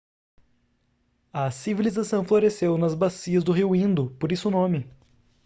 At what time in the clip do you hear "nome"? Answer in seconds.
4.51-4.89